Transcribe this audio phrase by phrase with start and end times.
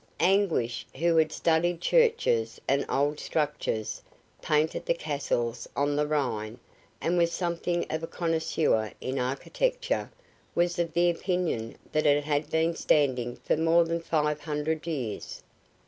[0.19, 4.01] Anguish, who had studied churches and old structures,
[4.41, 6.57] painted the castles on the Rhine,
[6.99, 10.09] and was something of a connoisseur in architecture,
[10.55, 15.43] was of the opinion that it had been standing for more than five hundred years.